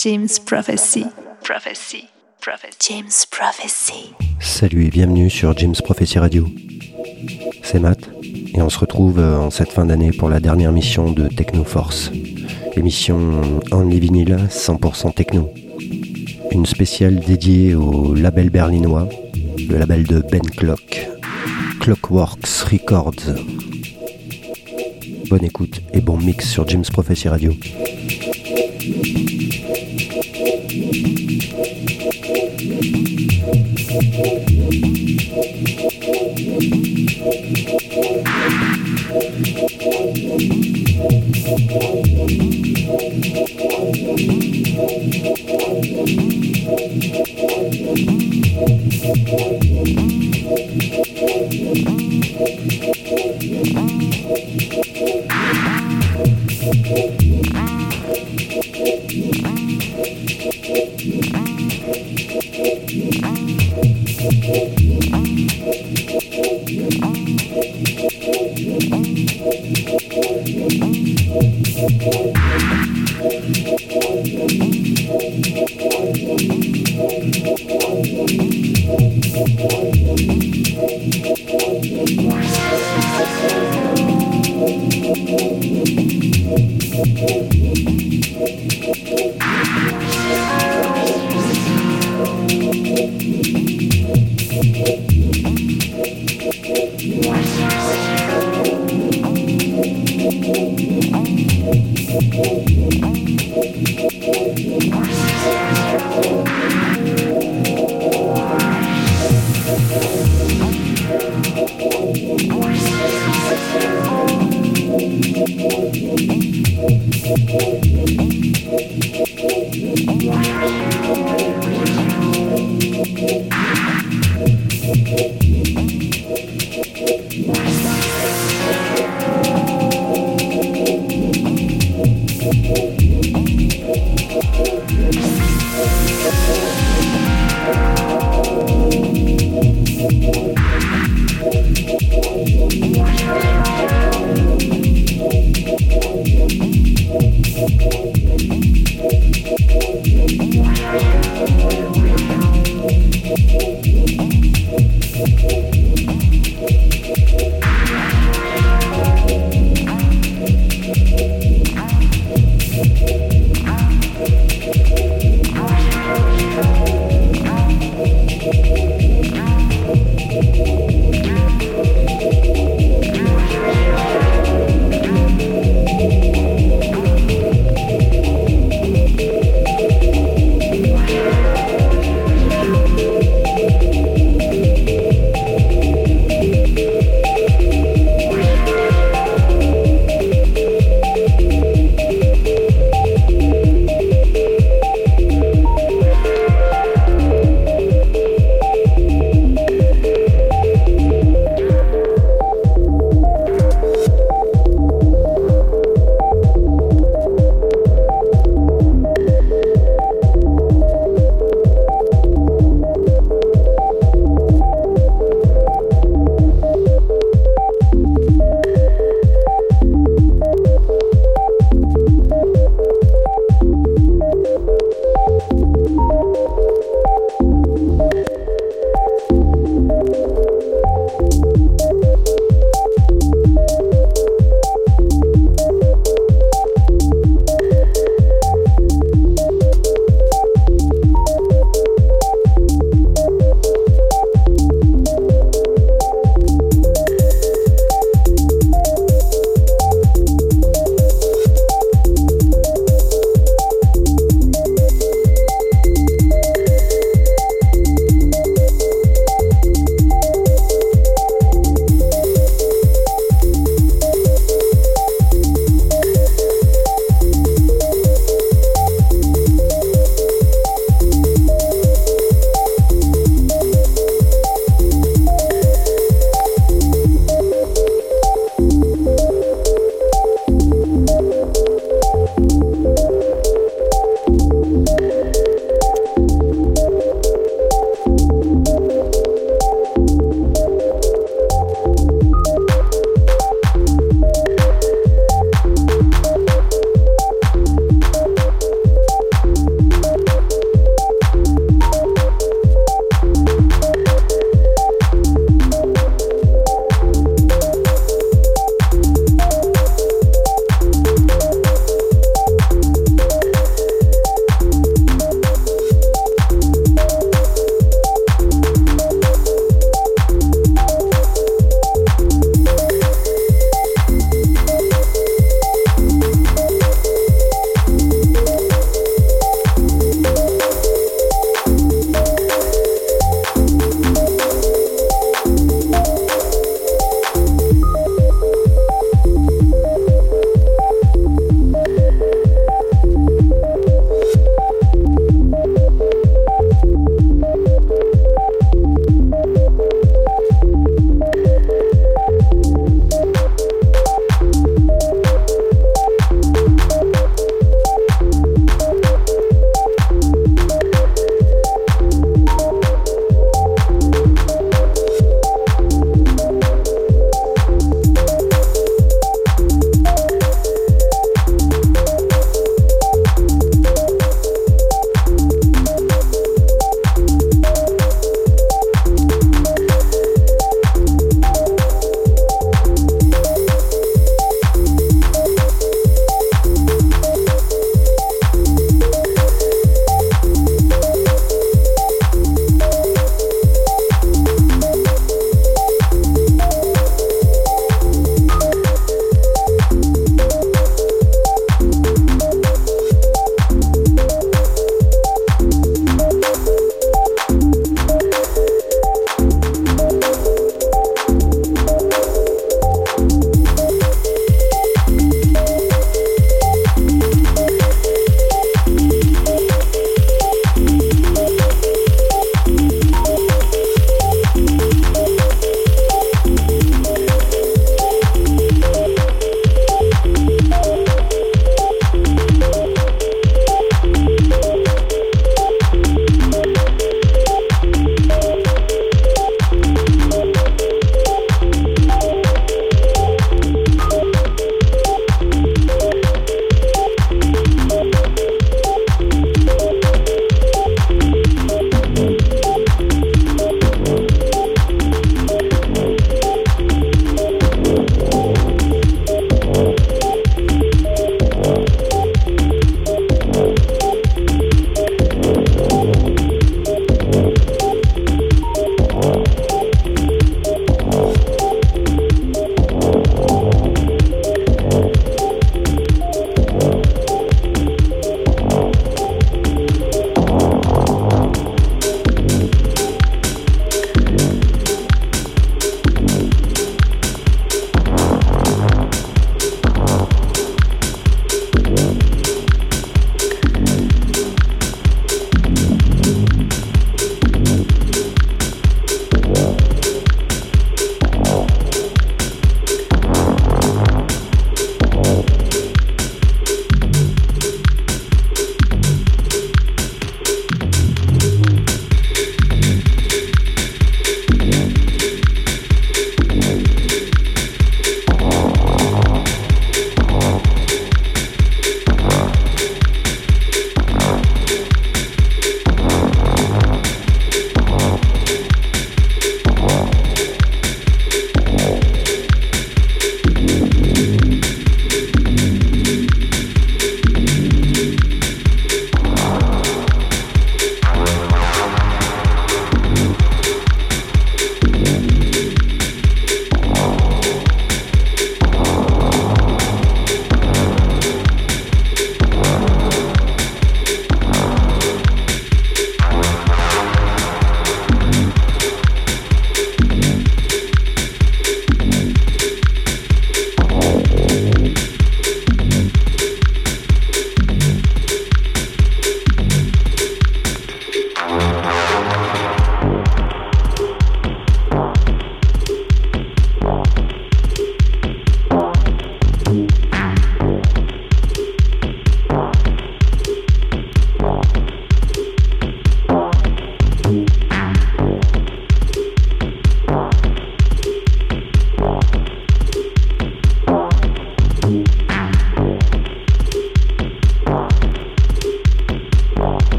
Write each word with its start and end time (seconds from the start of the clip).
James 0.00 0.28
Prophecy. 0.46 1.06
Prophecy. 1.42 2.08
Prophecy. 2.40 2.78
James 2.88 3.26
Prophecy. 3.32 4.14
Salut 4.38 4.86
et 4.86 4.90
bienvenue 4.90 5.28
sur 5.28 5.58
James 5.58 5.74
Prophecy 5.74 6.20
Radio. 6.20 6.46
C'est 7.64 7.80
Matt 7.80 8.08
et 8.22 8.62
on 8.62 8.68
se 8.68 8.78
retrouve 8.78 9.18
euh, 9.18 9.36
en 9.36 9.50
cette 9.50 9.72
fin 9.72 9.86
d'année 9.86 10.12
pour 10.12 10.28
la 10.28 10.38
dernière 10.38 10.70
mission 10.70 11.10
de 11.10 11.26
Techno 11.26 11.64
Force. 11.64 12.12
Émission 12.76 13.40
Only 13.72 13.98
Vinyl 13.98 14.36
100% 14.48 15.14
techno. 15.14 15.52
Une 16.52 16.64
spéciale 16.64 17.18
dédiée 17.18 17.74
au 17.74 18.14
label 18.14 18.50
berlinois, 18.50 19.08
le 19.68 19.78
label 19.78 20.04
de 20.04 20.20
Ben 20.20 20.42
Clock, 20.42 21.08
Clockworks 21.80 22.46
Records. 22.70 23.34
Bonne 25.28 25.44
écoute 25.44 25.80
et 25.92 26.00
bon 26.00 26.18
mix 26.18 26.48
sur 26.48 26.68
James 26.68 26.84
Prophecy 26.84 27.28
Radio. 27.28 27.52
Thank 56.88 57.17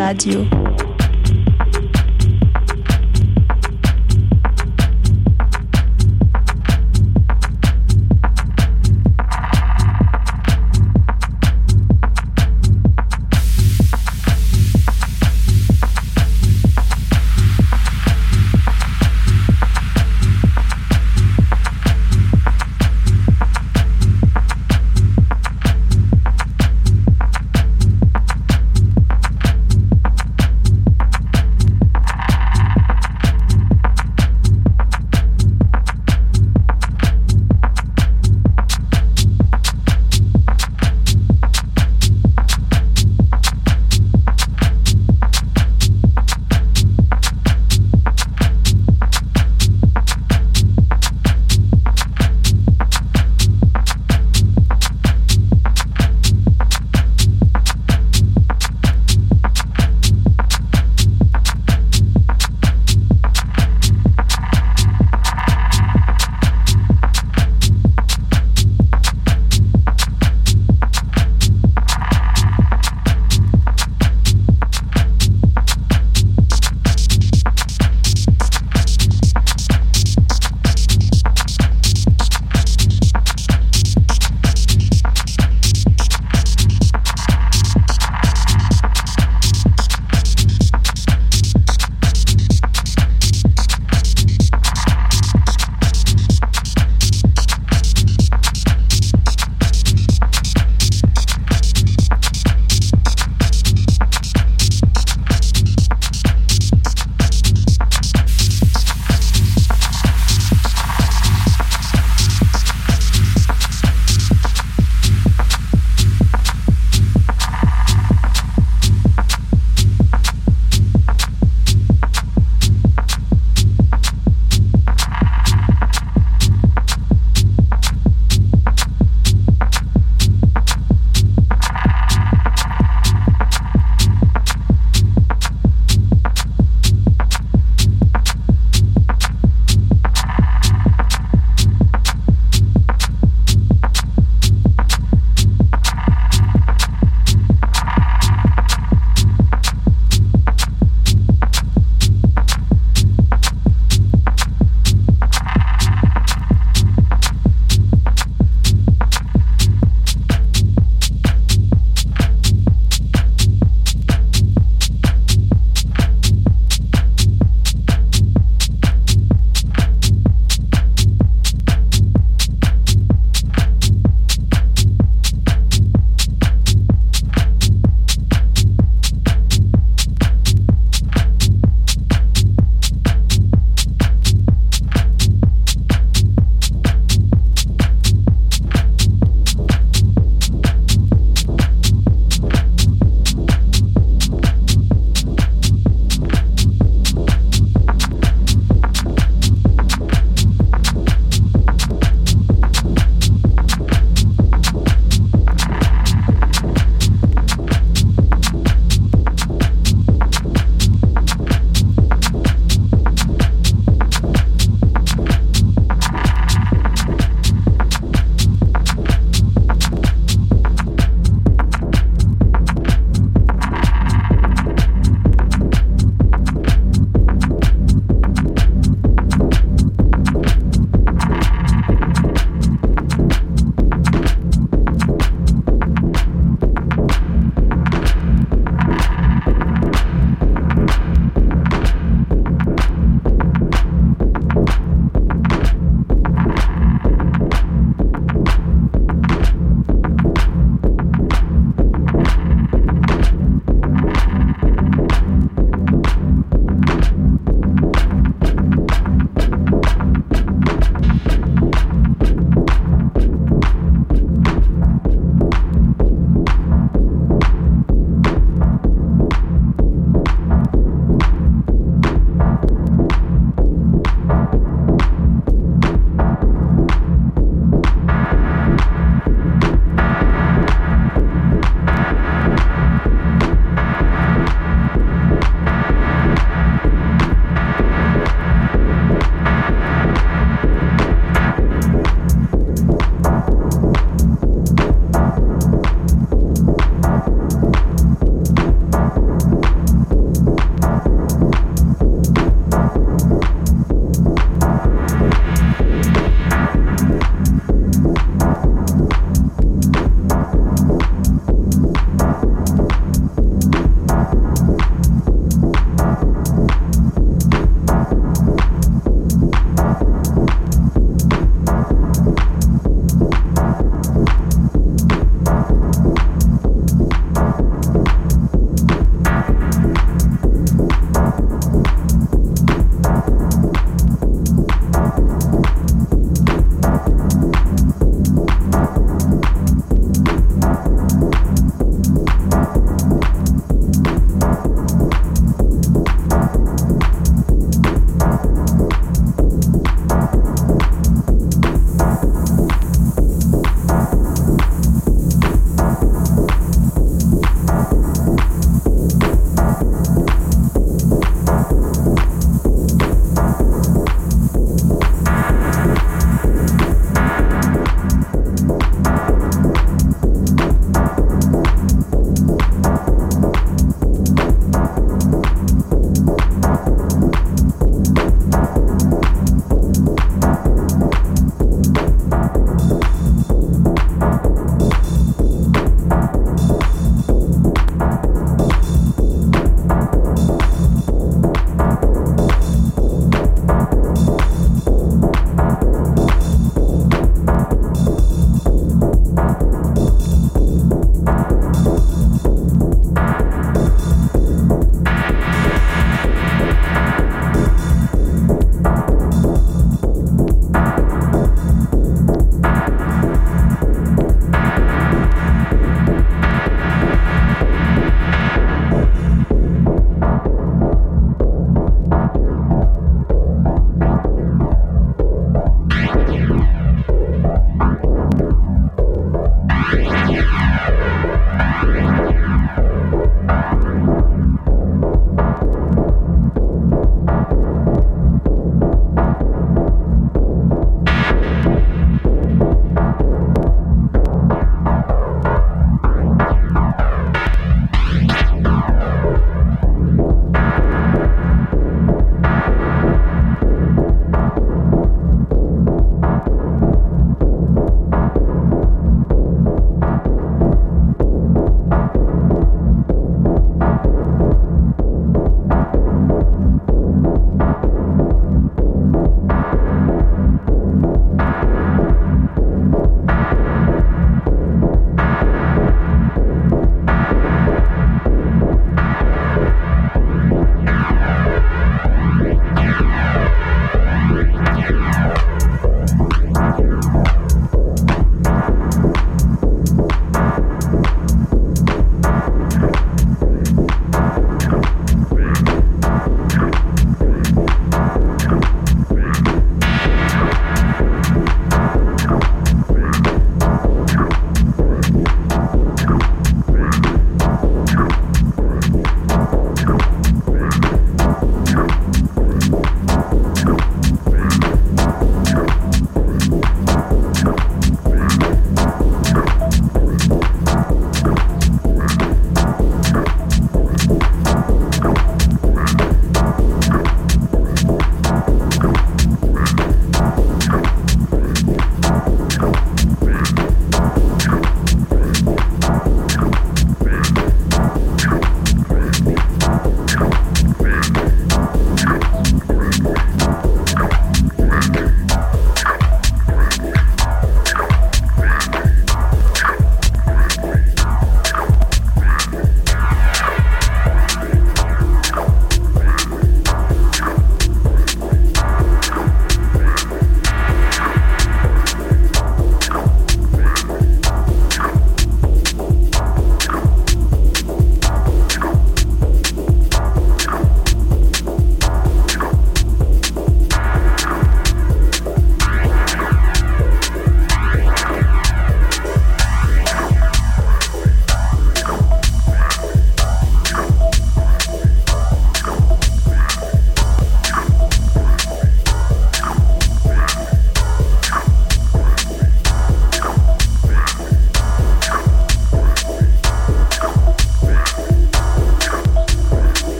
Radio. 0.00 0.59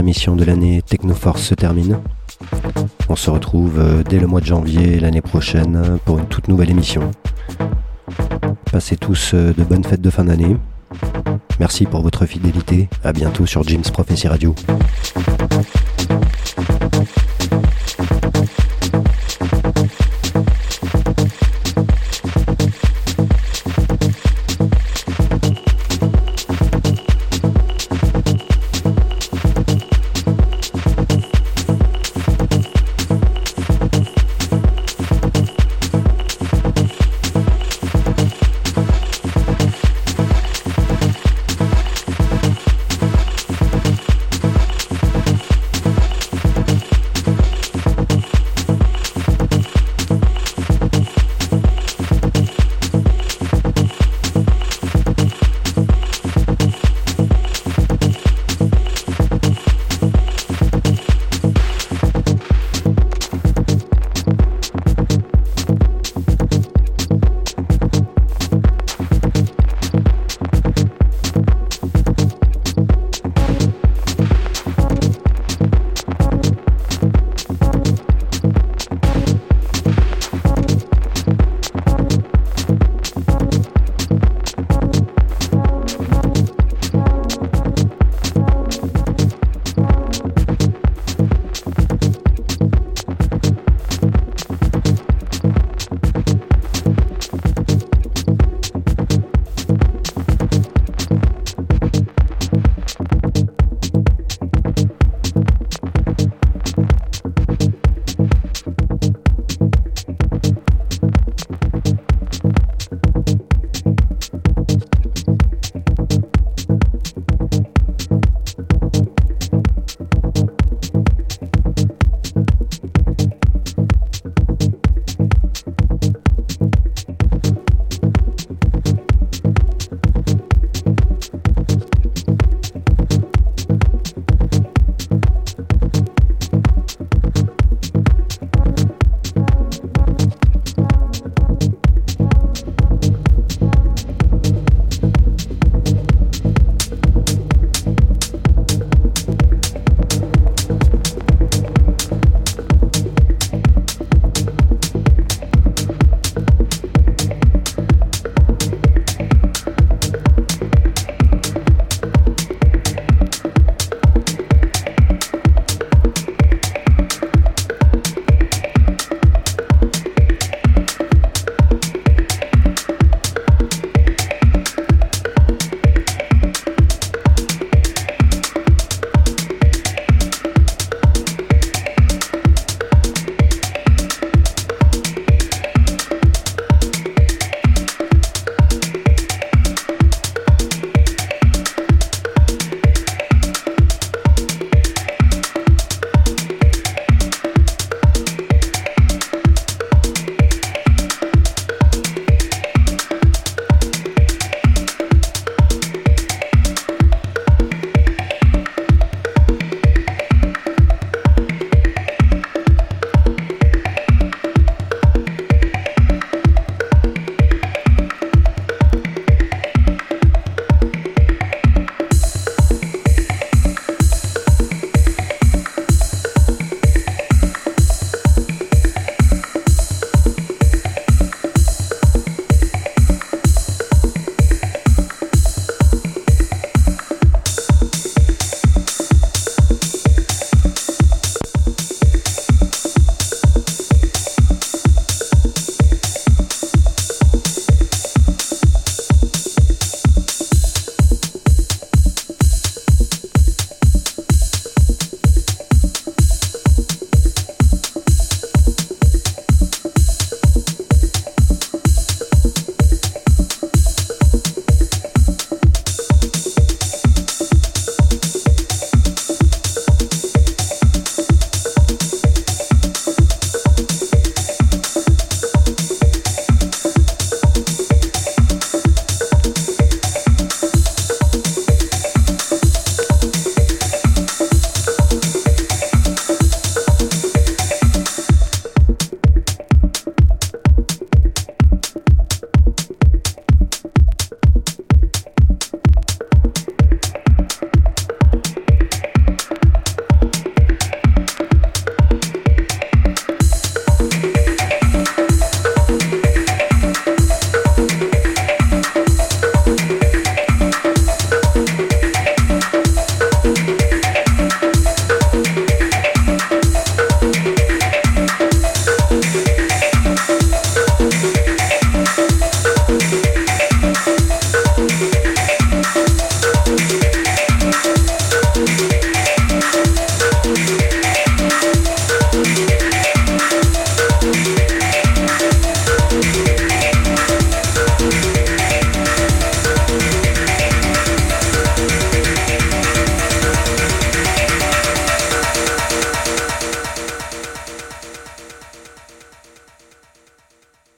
émission 0.00 0.34
de 0.34 0.44
l'année 0.44 0.82
Technoforce 0.82 1.42
se 1.42 1.54
termine. 1.54 1.98
On 3.08 3.16
se 3.16 3.30
retrouve 3.30 3.78
euh, 3.78 4.02
dès 4.02 4.18
le 4.18 4.26
mois 4.26 4.40
de 4.40 4.46
janvier 4.46 4.98
l'année 4.98 5.20
prochaine 5.20 5.98
pour 6.04 6.18
une 6.18 6.26
toute 6.26 6.48
nouvelle 6.48 6.70
émission. 6.70 7.10
Passez 8.72 8.96
tous 8.96 9.32
euh, 9.34 9.52
de 9.52 9.62
bonnes 9.62 9.84
fêtes 9.84 10.00
de 10.00 10.10
fin 10.10 10.24
d'année. 10.24 10.56
Merci 11.58 11.84
pour 11.84 12.00
votre 12.00 12.24
fidélité. 12.24 12.88
À 13.04 13.12
bientôt 13.12 13.44
sur 13.44 13.62
James 13.62 13.82
Prophecy 13.82 14.26
Radio. 14.26 14.54